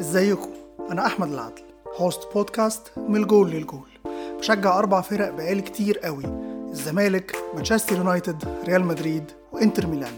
[0.00, 0.48] ازيكم؟
[0.90, 1.62] أنا أحمد العدل
[1.96, 3.88] host podcast من الجول للجول.
[4.38, 6.24] بشجع أربع فرق بقالي كتير قوي
[6.70, 10.12] الزمالك مانشستر يونايتد ريال مدريد وإنتر ميلان.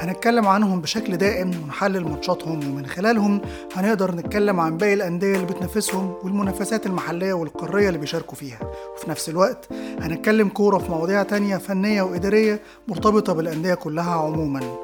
[0.00, 3.40] هنتكلم عنهم بشكل دائم ونحلل ماتشاتهم ومن خلالهم
[3.74, 8.58] هنقدر نتكلم عن باقي الأندية اللي بتنافسهم والمنافسات المحلية والقارية اللي بيشاركوا فيها.
[8.94, 9.68] وفي نفس الوقت
[10.00, 14.78] هنتكلم كورة في مواضيع تانية فنية وإدارية مرتبطة بالأندية كلها عموما.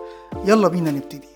[0.45, 1.34] يلا بينا نبتدي.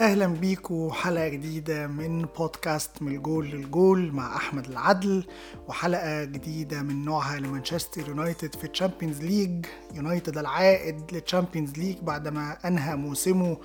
[0.00, 5.24] أهلا بيكم حلقة جديدة من بودكاست من الجول للجول مع أحمد العدل
[5.68, 9.66] وحلقة جديدة من نوعها لمانشستر يونايتد في ال Champions League.
[9.94, 13.56] يونايتد العائد لل Champions League بعدما أنهى موسمه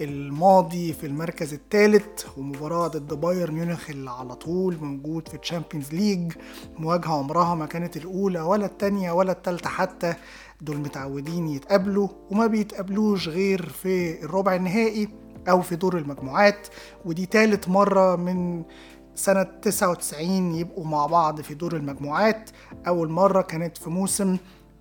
[0.00, 5.92] الماضي في المركز الثالث ومباراة ضد بايرن ميونخ اللي على طول موجود في ال Champions
[5.92, 6.32] League.
[6.78, 10.14] مواجهة عمرها ما كانت الأولى ولا التانية ولا التالتة حتى.
[10.60, 15.08] دول متعودين يتقابلوا وما بيتقابلوش غير في الربع النهائي.
[15.48, 16.68] أو في دور المجموعات
[17.04, 18.62] ودي تالت مرة من
[19.14, 22.50] سنة 99 يبقوا مع بعض في دور المجموعات.
[22.88, 24.36] أول مرة كانت في موسم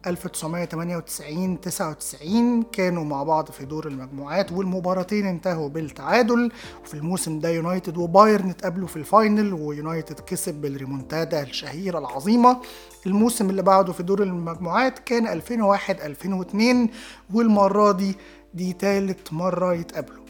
[0.07, 6.51] 1998 99 كانوا مع بعض في دور المجموعات والمباراتين انتهوا بالتعادل.
[6.83, 12.57] وفي الموسم ده يونايتد وبايرن اتقابلوا في ال final ويونايتد كسب بالريمونتادا الشهيرة العظيمة.
[13.05, 16.89] الموسم اللي بعده في دور المجموعات كان 2001 2002
[17.33, 18.15] والمرة دي
[18.53, 20.20] دي تالت مرة يتقابلوا.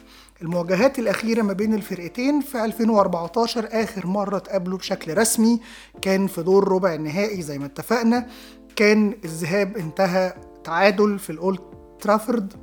[0.42, 5.61] المواجهات الأخيرة ما بين الفرقتين في 2014 آخر مرة اتقابلوا بشكل رسمي.
[6.02, 8.28] كان في دور ربع النهائي زي ما اتفقنا.
[8.75, 11.59] كان الذهاب انتهى تعادل في الأولد
[12.02, 12.53] ترافورد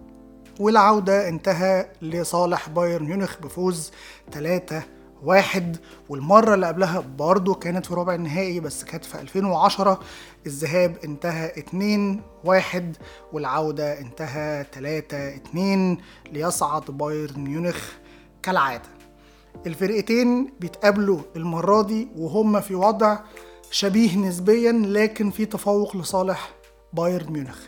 [0.60, 3.90] والعودة انتهى لصالح بايرن ميونخ بفوز
[4.32, 4.82] 3
[5.22, 5.76] واحد
[6.08, 10.00] والمرة اللي قبلها برضه كانت في ربع النهائي بس كانت في 2010
[10.46, 12.96] الذهاب انتهى 2 واحد
[13.32, 15.98] والعودة انتهى 3 2
[16.32, 17.92] ليصعد بايرن ميونخ
[18.42, 18.88] كالعادة.
[19.66, 23.18] الفرقتين بيتقابلوا المرة دي وهم في وضع
[23.70, 26.50] شبيه نسبيا لكن في تفوق لصالح
[26.92, 27.58] بايرن ميونخ.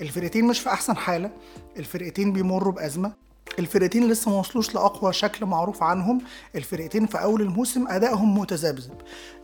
[0.00, 1.30] الفرقتين مش في أحسن حالة
[1.76, 3.12] الفرقتين بيمروا بأزمة.
[3.58, 6.20] الفرقتين لسه ما وصلوش لأقوى شكل معروف عنهم
[6.54, 8.94] الفرقتين في أول الموسم أدائهم متذبذب.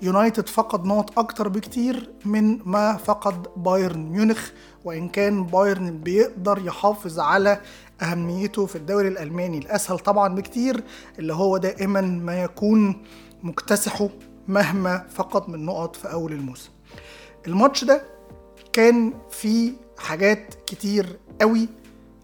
[0.03, 4.51] يونايتد فقد نقط أكتر بكتير من ما فقد بايرن ميونخ
[4.85, 7.61] وإن كان بايرن بيقدر يحافظ على
[8.03, 10.85] أهميته في الدوري الألماني الأسهل طبعا بكتير
[11.19, 13.03] اللي هو دائما ما يكون
[13.43, 14.09] مكتسحه
[14.49, 16.71] مهما فقد من نقط في أول الموسم.
[17.47, 18.03] الماتش ده
[18.73, 21.69] كان فيه حاجات كتير قوي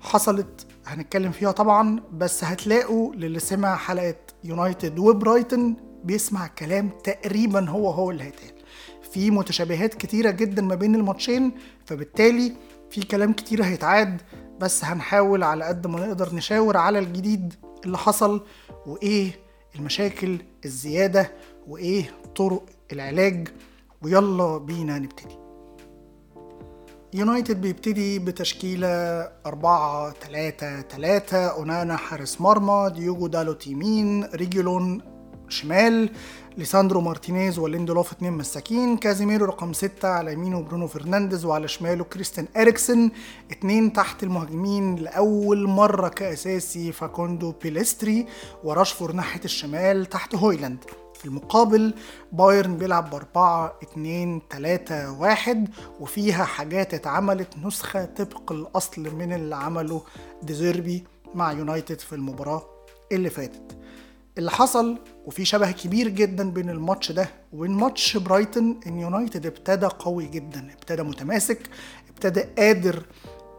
[0.01, 7.91] حصلت هنتكلم فيها طبعا بس هتلاقوا للي سمع حلقة يونايتد وبرايتن بيسمع كلام تقريبا هو
[7.91, 8.53] هو اللي هيتقال.
[9.13, 11.53] في متشابهات كتيرة جدا ما بين الماتشين
[11.87, 12.53] فبالتالي
[12.91, 14.23] في كلام كتير هيتعاد
[14.61, 17.55] بس هنحاول على قد ما نقدر نشاور على الجديد
[17.85, 18.45] اللي حصل
[18.87, 19.31] وإيه
[19.77, 21.33] المشاكل الزيادة
[21.69, 23.49] وإيه طرق العلاج.
[24.03, 25.35] ويلا بينا نبتدي.
[27.15, 28.89] يونايتد بيبتدي بتشكيلة
[29.47, 35.01] 4 3 3 أونانا حارس مرمى ديوجو دالوت يمين ريجيلون
[35.53, 36.11] شمال
[36.59, 42.49] ليساندرو مارتينيز وليندولوف اتنين مساكين كازيميرو رقم ستة على يمينه برونو فرنانديز وعلى شماله كريستيان
[42.57, 43.11] إريكسن
[43.51, 48.27] اتنين تحت المهاجمين لأول مرة كأساسي فاكوندو بيليستري
[48.65, 50.85] وراشفورد ناحية الشمال تحت هويلاند.
[51.15, 51.95] في المقابل
[52.33, 55.69] بايرن بيلعب بأربعة اتنين تلاتة واحد
[56.01, 60.03] وفيها حاجات اتعملت نسخة طبق الأصل من اللي عمله
[60.43, 62.63] ديزيربي مع يونايتد في المباراة
[63.13, 63.77] اللي فاتت.
[64.39, 69.87] اللي حصل وفي شبه كبير جدا بين الماتش ده وبين ماتش برايتون إن يونايتد ابتدى
[69.87, 71.61] قوي جدا ابتدى متماسك
[72.11, 73.03] ابتدى قادر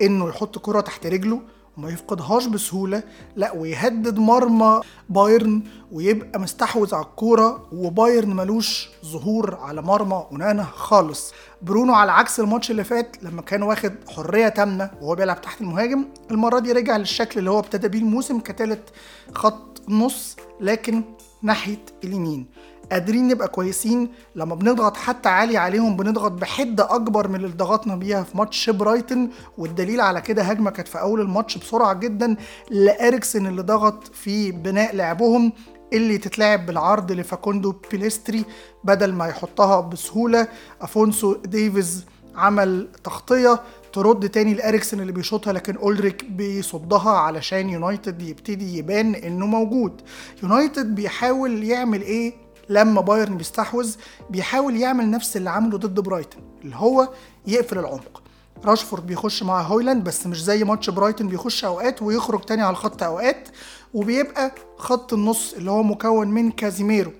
[0.01, 1.41] إنه يحط كرة تحت رجله
[1.77, 3.03] وما يفقدهاش بسهولة
[3.35, 11.33] لا ويهدد مرمى بايرن ويبقى مستحوذ على الكورة وبايرن ملوش ظهور على مرمى أونانا خالص.
[11.61, 16.05] برونو على عكس الماتش اللي فات لما كان واخد حرية تامه وهو بيلعب تحت المهاجم
[16.31, 18.89] المرة دي رجع للشكل اللي هو ابتدى بيه الموسم كتالت
[19.35, 21.03] خط نص لكن
[21.41, 22.45] ناحية اليمين.
[22.91, 28.23] قادرين نبقى كويسين لما بنضغط حتى عالي عليهم بنضغط بحدة أكبر من اللي ضغطنا بيها
[28.23, 32.35] في ماتش برايتون والدليل على كده هجمة كانت في أول الماتش بسرعة جدا
[32.69, 35.53] لإريكسن اللي ضغط في بناء لعبهم
[35.93, 38.45] اللي تتلعب بالعرض لفاكوندو بيليستري
[38.83, 40.47] بدل ما يحطها بسهولة.
[40.81, 43.59] ألفونسو ديفيز عمل تغطية
[43.93, 50.01] ترد تاني لإريكسن اللي بيشوطها لكن أولرايش بيصدها علشان يونايتد يبتدي يبان إنه موجود.
[50.43, 52.33] يونايتد بيحاول يعمل إيه؟
[52.69, 53.95] لما بايرن بيستحوذ
[54.29, 57.09] بيحاول يعمل نفس اللي عمله ضد برايتون اللي هو
[57.47, 58.21] يقفل العمق.
[58.65, 63.03] راشفورد بيخش مع هويلاند بس مش زي ماتش برايتون بيخش أوقات ويخرج تاني على الخط
[63.03, 63.49] أوقات
[63.93, 67.11] وبيبقى خط النص اللي هو مكون من كازيميرو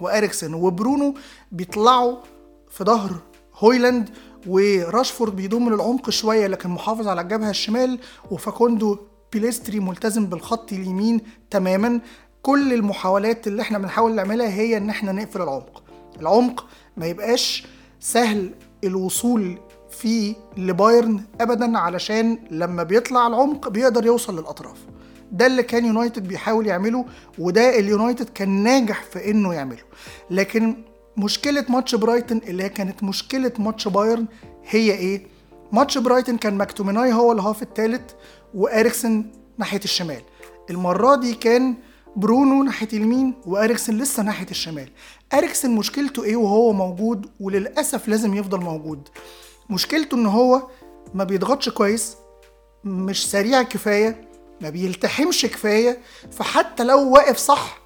[0.00, 1.14] وإريكسن وبرونو
[1.52, 2.16] بيطلعوا
[2.70, 3.12] في ظهر
[3.58, 4.10] هويلاند
[4.46, 7.98] وراشفورد بيضم للعمق شوية لكن محافظ على الجبهه الشمال
[8.30, 8.98] وفاكوندو
[9.32, 11.20] بيليستري ملتزم بالخط اليمين
[11.50, 12.00] تماما.
[12.42, 15.82] كل المحاولات اللي إحنا بنحاول نعملها هي إن إحنا نقفل العمق.
[16.20, 16.66] العمق
[16.96, 17.66] ما يبقاش
[18.00, 18.50] سهل
[18.84, 19.58] الوصول
[19.90, 24.78] فيه لبايرن ابدا علشان لما بيطلع العمق بيقدر يوصل للأطراف.
[25.32, 27.04] ده اللي كان يونايتد بيحاول يعمله
[27.38, 29.82] وده اليونايتد كان ناجح في إنه يعمله.
[30.30, 30.76] لكن
[31.16, 34.26] مشكلة ماتش برايتن اللي هي كانت مشكلة ماتش بايرن
[34.68, 35.26] هي إيه؟
[35.72, 38.12] ماتش برايتن كان ماكتوميناي هو ال half الثالث
[38.54, 39.24] وإريكسن
[39.58, 40.22] ناحية الشمال.
[40.70, 41.74] المرة دي كان
[42.16, 44.88] برونو ناحية اليمين وإريكسن لسه ناحية الشمال.
[45.34, 49.08] إريكسن مشكلته إيه وهو موجود وللأسف لازم يفضل موجود.
[49.70, 50.62] مشكلته إن هو
[51.14, 52.16] ما بيضغطش كويس
[52.84, 54.28] مش سريع كفاية
[54.60, 55.98] ما بيلتحمش كفاية
[56.32, 57.78] فحتى لو واقف صح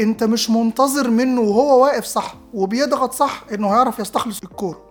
[0.00, 4.88] انت مش منتظر منه وهو واقف صح وبيضغط صح انه هيعرف يستخلص الكورة.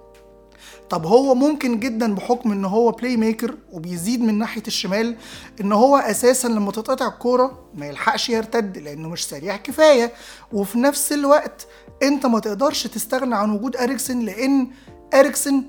[0.89, 5.15] طب هو ممكن جدا بحكم إن هو playmaker وبيزيد من ناحية الشمال
[5.61, 10.11] إن هو أساسا لما تتقطع الكورة ما يلحقش يرتد لأنه مش سريع كفاية.
[10.53, 11.67] وفي نفس الوقت
[12.03, 14.67] أنت ما تقدرش تستغنى عن وجود أريكسن لأن
[15.13, 15.63] أريكسن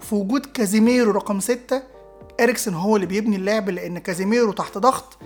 [0.00, 1.82] في وجود كازيميرو رقم ستة.
[2.40, 5.18] أريكسن هو اللي بيبني اللعب لأن كازيميرو تحت ضغط.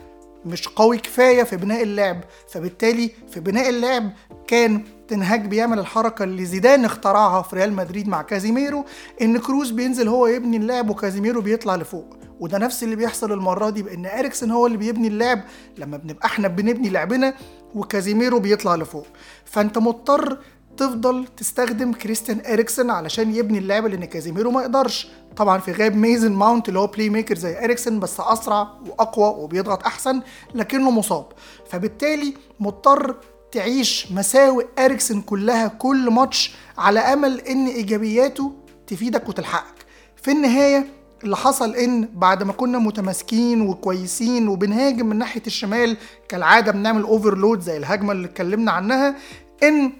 [0.44, 2.20] مش قوي كفاية في بناء اللعب.
[2.48, 4.10] فبالتالي في بناء اللعب
[4.46, 8.84] كان تنهاج بيعمل الحركة اللي زيدان اخترعها في ريال مدريد مع كازيميرو
[9.22, 12.16] إن كروز بينزل هو يبني اللعب وكازيميرو بيطلع لفوق.
[12.40, 15.40] وده نفس اللي بيحصل المرة دي بإن إريكسن هو اللي بيبني اللعب.
[15.78, 17.34] لما بنبقى إحنا بنبني لعبنا
[17.74, 19.06] وكازيميرو بيطلع لفوق.
[19.44, 20.38] فأنت مضطر
[20.80, 25.08] تفضل تستخدم كريستيان إريكسن علشان يبني اللعبة لأن كازيميرو ما يقدرش.
[25.36, 30.20] طبعا في غياب ميزن ماونت اللي هو playmaker زي إريكسن بس أسرع وأقوى وبيضغط أحسن
[30.54, 31.26] لكنه مصاب.
[31.70, 33.16] فبالتالي مضطر
[33.52, 38.52] تعيش مساوئ إريكسن كلها كل ماتش على أمل إن إيجابياته
[38.86, 39.86] تفيدك وتلحقك.
[40.22, 40.86] في النهاية
[41.24, 45.96] اللي حصل إن بعد ما كنا متماسكين وكويسين وبنهاجم من ناحية الشمال
[46.28, 49.16] كالعادة بنعمل overload زي الهجمة اللي اتكلمنا عنها
[49.62, 49.92] إن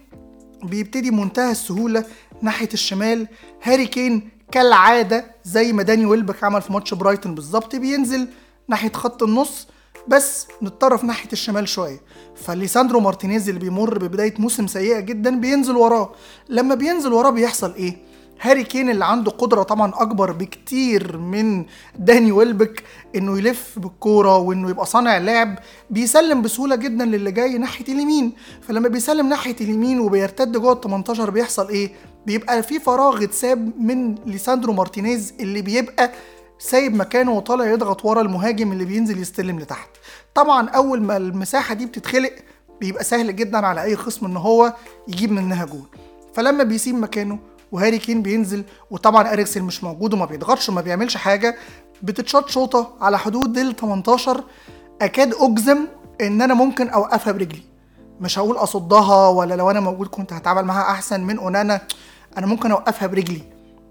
[0.62, 2.04] بيبتدي منتهى السهولة
[2.42, 3.28] ناحية الشمال.
[3.62, 8.28] هاري كين كالعادة زي ما داني ويلبك عمل في ماتش برايتون بالظبط بينزل
[8.68, 9.68] ناحية خط النص
[10.08, 12.00] بس نتطرف ناحية الشمال شوية.
[12.36, 16.12] فليساندرو مارتينيز اللي بيمر ببداية موسم سيئة جدا بينزل وراه.
[16.48, 17.96] لما بينزل وراه بيحصل إيه؟
[18.42, 21.64] هاري كين اللي عنده قدرة طبعا أكبر بكتير من
[21.98, 22.82] داني ويلبك
[23.16, 25.58] إنه يلف بالكورة وإنه يبقى صانع لعب
[25.90, 28.32] بيسلم بسهولة جدا للي جاي ناحية اليمين.
[28.60, 31.92] فلما بيسلم ناحية اليمين وبيرتد جوه ال 18 بيحصل إيه؟
[32.26, 36.10] بيبقى في فراغ اتساب من ليساندرو مارتينيز اللي بيبقى
[36.58, 39.88] سايب مكانه وطالع يضغط ورا المهاجم اللي بينزل يستلم لتحت.
[40.34, 42.32] طبعا أول ما المساحة دي بتتخلق
[42.80, 44.72] بيبقى سهل جدا على أي خصم إن هو
[45.08, 45.86] يجيب منها جول
[46.34, 47.38] فلما بيسيب مكانه
[47.72, 51.56] وهاري كين بينزل وطبعا إريكسن مش موجود وما بيضغطش وما بيعملش حاجة
[52.02, 54.44] بتتشاط شوطة على حدود ال 18
[55.02, 55.78] أكاد أجزم
[56.20, 57.62] إن أنا ممكن اوقفها برجلي
[58.20, 61.80] مش هقول أصدها ولا لو أنا موجود كنت هتعامل معاها أحسن من أونانا
[62.38, 63.42] أنا ممكن اوقفها برجلي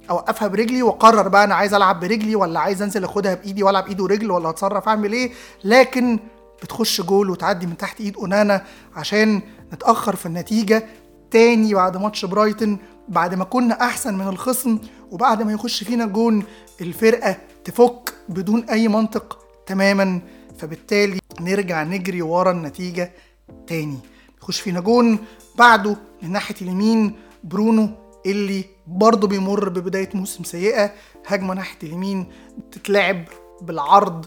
[0.09, 4.01] اوقفها برجلي وأقرر بقى أنا عايز ألعب برجلي ولا عايز أنزل أخدها بإيدي وألعب ايد
[4.01, 5.31] ورجل ولا أتصرف أعمل إيه؟
[5.63, 6.19] لكن
[6.63, 8.63] بتخش جول وتعدي من تحت إيد أونانا
[8.95, 9.42] عشان
[9.73, 10.85] نتأخر في النتيجة
[11.31, 12.77] تاني بعد ماتش برايتون
[13.09, 14.80] بعد ما كنا أحسن من الخصم
[15.11, 16.44] وبعد ما يخش فينا جون
[16.81, 20.21] الفرقة تفك بدون أي منطق تماما.
[20.57, 23.11] فبالتالي نرجع نجري ورا النتيجة
[23.68, 23.97] تاني.
[24.42, 25.18] يخش فينا جون
[25.56, 27.89] بعده من ناحية اليمين برونو
[28.25, 30.92] إللي برضه بيمر ببداية موسم سيئة.
[31.28, 32.25] هجمة ناحية اليمين
[32.71, 33.23] تتلعب
[33.61, 34.25] بالعرض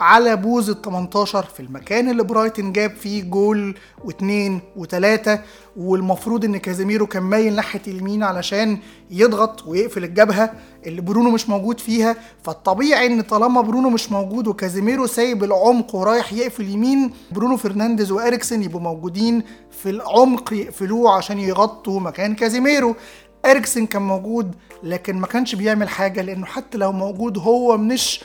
[0.00, 5.40] على بوز ال 18 في المكان اللي برايتن جاب فيه جول واثنين وثلاثة
[5.76, 8.78] والمفروض إن كازيميرو كان مايل ناحية اليمين علشان
[9.10, 10.52] يضغط ويقفل الجبهة
[10.86, 12.16] اللي برونو مش موجود فيها.
[12.42, 18.62] فالطبيعي إن طالما برونو مش موجود وكازيميرو سايب العمق ورايح يقفل يمين برونو فرنانديز وإريكسن
[18.62, 19.42] يبقوا موجودين
[19.82, 22.94] في العمق يقفلوه عشان يغطوا مكان كازيميرو.
[23.46, 28.20] إريكسن كان موجود لكن ما كانش بيعمل حاجة لأنه حتى لو موجود هو مش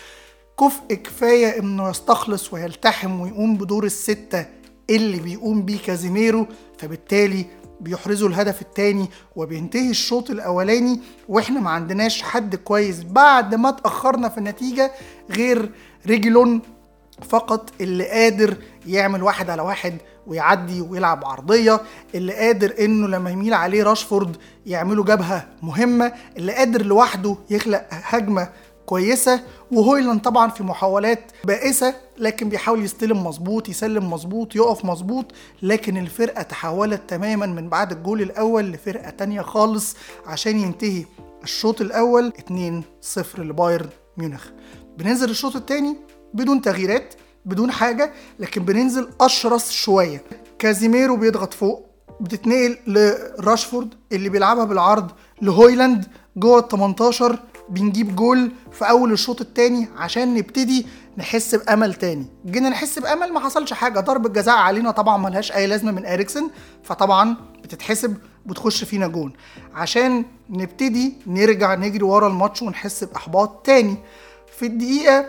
[0.59, 4.45] كفء كفاية إنه يستخلص ويلتحم ويقوم بدور الستة
[4.89, 6.47] اللي بيقوم بيه كازيميرو
[6.77, 7.45] فبالتالي
[7.81, 14.37] بيحرزوا الهدف الثاني وبينتهي الشوط الأولاني وإحنا ما عندناش حد كويس بعد ما اتأخرنا في
[14.37, 14.91] النتيجة
[15.31, 15.71] غير
[16.07, 16.61] ريجلون
[17.29, 18.57] فقط اللي قادر
[18.87, 19.97] يعمل واحد على واحد
[20.27, 21.81] ويعدي ويلعب عرضية
[22.15, 28.49] اللي قادر إنه لما يميل عليه راشفورد يعملوا جبهة مهمة اللي قادر لوحده يخلق هجمة
[28.85, 35.25] كويسة وهويلاند طبعا في محاولات بائسة لكن بيحاول يستلم مظبوط يسلم مظبوط يقف مظبوط
[35.61, 41.05] لكن الفرقة تحولت تماما من بعد الجول الأول لفرقة تانية خالص عشان ينتهي
[41.43, 42.33] الشوط الأول
[43.17, 44.45] 2-0 لبايرن ميونخ.
[44.97, 45.97] بننزل الشوط الثاني
[46.33, 47.13] بدون تغييرات
[47.45, 50.23] بدون حاجة لكن بننزل أشرس شوية.
[50.59, 51.85] كازيميرو بيضغط فوق
[52.21, 55.11] بتتنقل لراشفورد اللي بيلعبها بالعرض
[55.41, 56.05] لهويلاند
[56.37, 57.39] جوه ال 18
[57.69, 60.85] بنجيب جول في أول الشوط الثاني عشان نبتدي
[61.17, 62.25] نحس بأمل تاني.
[62.45, 63.99] جينا نحس بأمل ما حصلش حاجة.
[63.99, 66.49] ضربة جزاء علينا طبعا ملهاش أي لازمة من إريكسن
[66.83, 69.33] فطبعا بتتحسب بتخش فينا جون
[69.73, 73.95] عشان نبتدي نرجع نجري ورا الماتش ونحس بإحباط تاني.
[74.57, 75.25] في الدقيقة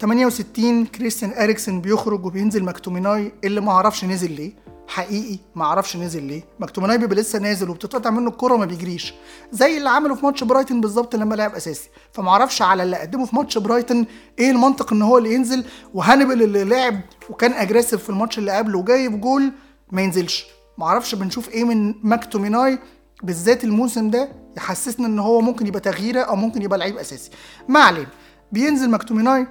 [0.00, 4.52] 68 كريستيان إريكسن بيخرج وبينزل مكتوميناي اللي ما أعرفش نزل ليه.
[4.88, 6.42] حقيقي ما أعرفش نزل ليه.
[6.60, 9.14] مكتوميناي بيبقى لسه نازل وبتتقطع منه الكره وما بيجريش.
[9.52, 11.88] زي اللي عمله في ماتش برايتن بالظبط لما لعب أساسي.
[12.12, 14.06] فما أعرفش على اللي قدمه في ماتش برايتن
[14.38, 15.64] إيه المنطق إن هو اللي ينزل
[15.94, 17.00] وهانيبال اللي لعب
[17.30, 19.52] وكان aggressive في الماتش اللي قبله وجايب جول
[19.92, 20.46] ما ينزلش.
[20.78, 22.78] ما أعرفش بنشوف إيه من مكتوميناي
[23.22, 27.30] بالذات الموسم ده يحسسنا إن هو ممكن يبقى تغييرة أو ممكن يبقى لعيب أساسي.
[27.68, 28.08] ما علينا.
[28.52, 29.46] بينزل مكتوميناي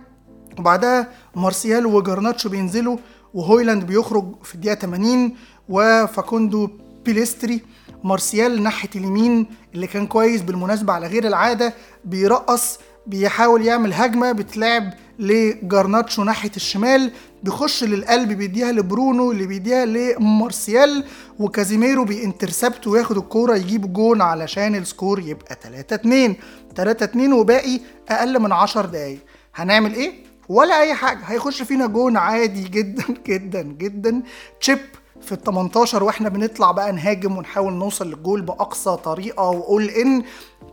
[0.60, 2.98] وبعدها مارسيال وجرناتشو بينزلوا.
[3.34, 5.34] وهويلاند بيخرج في الدقيقة 80
[5.70, 6.70] وفاكوندو
[7.06, 7.62] بيليستري
[8.04, 11.74] مارسيال ناحية اليمين اللي كان كويس بالمناسبة على غير العادة
[12.06, 17.12] بيرقص بيحاول يعمل هجمة بتلعب لجرناتشو ناحية الشمال
[17.44, 21.04] بيخش للقلب بيديها لبرونو اللي بيديها لمارسيال
[21.40, 26.36] وكازيميرو بي intercept وياخد الكورة يجيب جون علشان ال score يبقى 3 2
[26.76, 29.20] 3 2 وباقي أقل من 10 دقايق.
[29.56, 30.14] هنعمل إيه؟
[30.50, 31.20] ولا أي حاجة.
[31.26, 34.24] هيخش فينا جون عادي جدا جدا جدا.
[34.62, 34.80] chip
[35.22, 40.24] في ال 18 وإحنا بنطلع بقى نهاجم ونحاول نوصل للجول بأقصى طريقة و all in.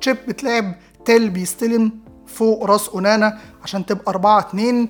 [0.01, 0.75] chip بتلعب
[1.05, 1.93] تيل بيستلم
[2.27, 4.89] فوق راس أونانا عشان تبقى 4 2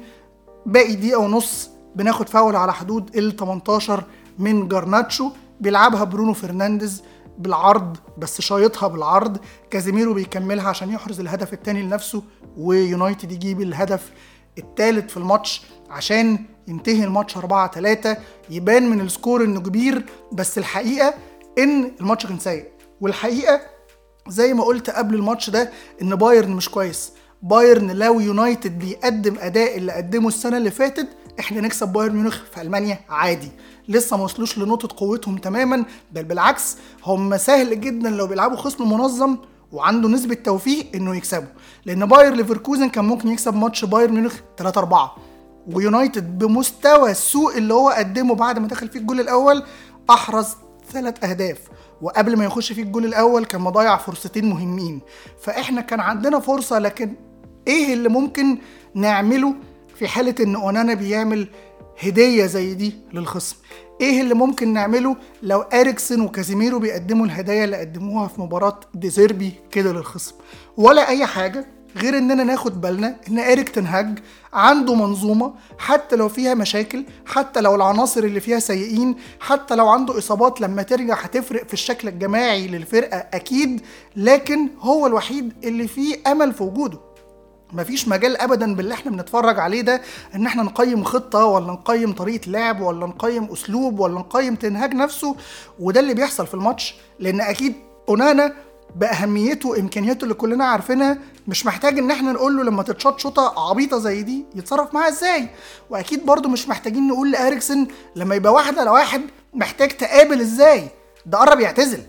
[0.67, 4.05] باقي دقيقة ونص بناخد فاول على حدود ال 18
[4.39, 5.31] من جرناتشو.
[5.61, 7.03] بيلعبها برونو فرنانديز
[7.39, 9.39] بالعرض بس شايطها بالعرض.
[9.71, 12.23] كازيميرو بيكملها عشان يحرز الهدف الثاني لنفسه
[12.57, 14.11] ويونايتد يجيب الهدف
[14.61, 16.38] الثالث في الماتش عشان
[16.69, 18.17] ينتهي الماتش 4 3
[18.50, 21.14] يبان من ال score إنه كبير بس الحقيقة
[21.59, 22.64] إن الماتش كان سيء.
[23.00, 23.61] والحقيقة
[24.29, 25.71] زي ما قلت قبل الماتش ده
[26.02, 27.12] إن بايرن مش كويس.
[27.43, 31.09] بايرن لو يونايتد بيقدم أداء اللي قدمه السنة اللي فاتت
[31.40, 33.49] إحنا نكسب بايرن ميونخ في ألمانيا عادي.
[33.88, 39.37] لسه ما وصلوش لنقطة قوتهم تماما بل بالعكس هم سهل جدا لو بيلعبوا خصم منظم
[39.73, 41.47] وعنده نسبة توفيق إنه يكسبه.
[41.85, 45.17] لأن باير ليفركوزن كان ممكن يكسب ماتش بايرن ميونخ 3 4
[45.73, 49.62] ويونايتد بمستوى السوء اللي هو قدمه بعد ما دخل فيه الجول الأول
[50.11, 50.57] أحرز
[50.93, 51.59] ثلاث أهداف.
[52.03, 55.00] وقبل ما يخش فيه الجول الأول كان مضيع فرصتين مهمين.
[55.43, 57.15] فإحنا كان عندنا فرصة لكن
[57.69, 58.59] إيه اللي ممكن
[58.95, 59.55] نعمله
[59.95, 61.49] في حالة إن أونانا بيعمل
[62.02, 63.57] هدية زي دي للخصم.
[64.00, 69.92] إيه اللي ممكن نعمله لو اريكسن وكازيميرو بيقدموا الهدايا اللي قدموها في مباراة ديزيربي كده
[69.92, 70.35] للخصم؟
[70.76, 71.66] ولا أي حاجة
[71.97, 74.19] غير إننا ناخد بالنا إن إريك تنهاج
[74.52, 80.19] عنده منظومة حتى لو فيها مشاكل حتى لو العناصر اللي فيها سيئين حتى لو عنده
[80.19, 83.80] إصابات لما ترجع هتفرق في الشكل الجماعي للفرقة أكيد
[84.16, 86.99] لكن هو الوحيد اللي فيه أمل في وجوده.
[87.73, 90.00] مفيش مجال ابدا باللي إحنا بنتفرج عليه ده
[90.35, 95.37] إن إحنا نقيم خطة ولا نقيم طريقة لعب ولا نقيم أسلوب ولا نقيم تنهاج نفسه
[95.79, 97.75] وده اللي بيحصل في الماتش لأن أكيد
[98.09, 98.53] أونانا
[98.97, 103.99] بأهميته وإمكانياته اللي كلنا عارفينها مش محتاج إن إحنا نقول له لما تتشاط شوطة عبيطة
[103.99, 105.49] زي دي يتصرف معاها إزاي؟
[105.91, 107.87] وأكيد برضو مش محتاجين نقول لأريكسن
[108.17, 109.23] لما يبقى واحد على واحد
[109.55, 110.89] محتاج تقابل إزاي؟
[111.27, 112.03] ده قرب يعتزل.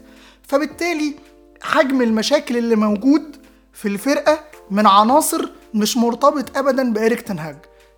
[0.47, 1.15] فبالتالي
[1.61, 3.35] حجم المشاكل اللي موجود
[3.73, 4.39] في الفرقة
[4.71, 7.57] من عناصر مش مرتبط ابدا بإيريك تنهاج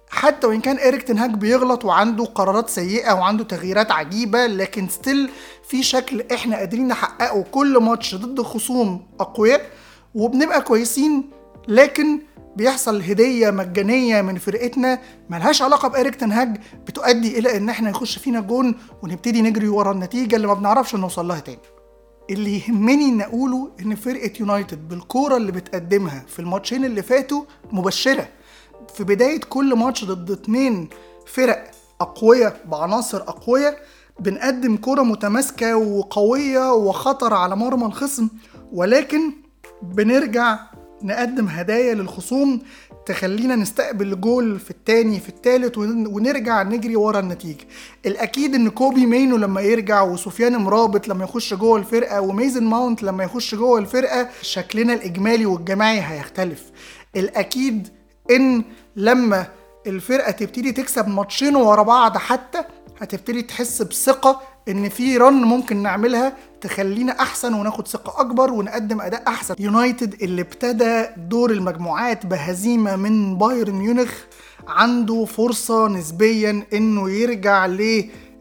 [0.09, 5.29] حتى وإن كان إيريك تنهاج بيغلط وعنده قرارات سيئة وعنده تغييرات عجيبة لكن ستيل
[5.67, 9.61] في شكل إحنا قادرين نحققه كل ماتش ضد خصوم أقوياء
[10.15, 11.29] وبنبقى كويسين
[11.67, 12.19] لكن
[12.55, 14.99] بيحصل هدية مجانية من فرقتنا
[15.29, 20.35] ملهاش علاقة بإيريك تنهاج بتؤدي إلى إن إحنا يخش فينا جون ونبتدي نجري ورا النتيجة
[20.35, 21.59] اللي ما بنعرفش نوصل لها تاني.
[22.29, 28.27] اللي يهمني إن أقوله إن فرقة يونايتد بالكورة اللي بتقدمها في الماتشين اللي فاتوا مبشرة.
[28.95, 30.89] في بداية كل ماتش ضد اتنين
[31.25, 33.79] فرق أقوياء بعناصر أقوياء
[34.19, 38.29] بنقدم كورة متماسكة وقوية وخطر على مرمى الخصم.
[38.71, 39.31] ولكن
[39.81, 40.59] بنرجع
[41.01, 42.61] نقدم هدايا للخصوم
[43.05, 47.65] تخلينا نستقبل جول في التاني في التالت ونرجع نجري ورا النتيجة.
[48.05, 53.23] الأكيد إن كوبي مينو لما يرجع وسفيان مرابط لما يخش جوه الفرقة وميسون ماونت لما
[53.23, 56.63] يخش جوه الفرقة شكلنا الإجمالي والجماعي هيختلف.
[57.15, 57.87] الأكيد
[58.31, 58.63] إن
[58.95, 59.47] لما
[59.87, 62.61] الفرقة تبتدي تكسب ماتشين ورا بعض حتى
[63.01, 66.33] هتبتدي تحس بثقة إن في run ممكن نعملها
[66.63, 69.55] تخلينا أحسن وناخد ثقة أكبر ونقدم أداء أحسن.
[69.59, 74.13] يونايتد اللي ابتدى دور المجموعات بهزيمة من بايرن ميونخ
[74.67, 77.65] عنده فرصة نسبيا إنه يرجع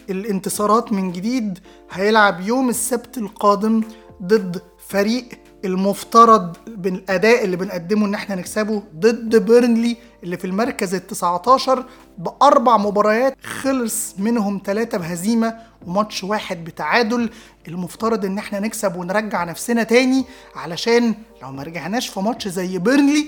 [0.09, 1.59] للانتصارات من جديد.
[1.91, 3.83] هيلعب يوم السبت القادم
[4.23, 5.29] ضد فريق
[5.65, 9.97] المفترض بالأداء اللي بنقدمه إن إحنا نكسبه ضد بيرنلي.
[10.23, 11.85] اللي في المركز ال 19
[12.19, 17.31] بأربع مباريات خلص منهم ثلاثة بهزيمة وماتش واحد بتعادل.
[17.69, 20.25] المفترض إن إحنا نكسب ونرجع نفسنا تاني
[20.57, 23.27] علشان لو ما رجعناش في ماتش زي بيرنلي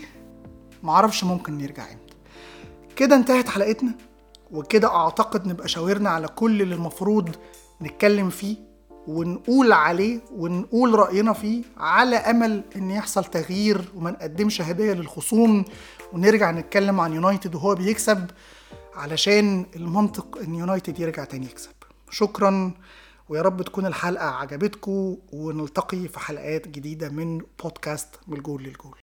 [0.82, 2.14] معرفش ممكن نرجع إمتى.
[2.96, 3.92] كده انتهت حلقتنا
[4.52, 7.30] وكده أعتقد نبقى شاورنا على كل اللي المفروض
[7.82, 8.56] نتكلم فيه
[9.08, 15.64] ونقول عليه ونقول رأينا فيه على أمل إن يحصل تغيير وما نقدمش هدية للخصوم
[16.12, 18.30] ونرجع نتكلم عن يونايتد وهو بيكسب
[18.94, 21.70] علشان المنطق إن يونايتد يرجع تاني يكسب.
[22.10, 22.72] شكرا
[23.28, 29.03] ويا رب تكون الحلقة عجبتكم ونلتقي في حلقات جديدة من بودكاست من الجول للجول.